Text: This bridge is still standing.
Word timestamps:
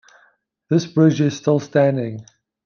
This 0.67 0.87
bridge 0.87 1.21
is 1.21 1.37
still 1.37 1.59
standing. 1.59 2.25